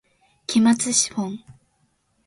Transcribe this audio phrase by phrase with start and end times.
[0.47, 1.37] 期末資本